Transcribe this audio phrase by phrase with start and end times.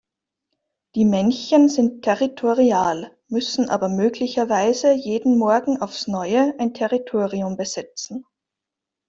[0.95, 8.25] Die Männchen sind territorial, müssen aber möglicherweise jeden Morgen aufs Neue ein Territorium besetzen.